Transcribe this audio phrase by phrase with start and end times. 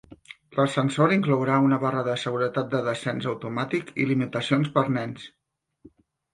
[0.59, 5.31] L'ascensor inclourà una barra de seguretat de descens automàtic i limitacions per a nens.